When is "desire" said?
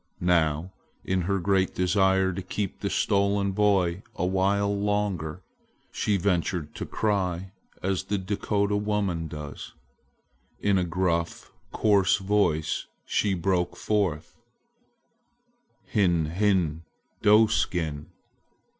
1.75-2.33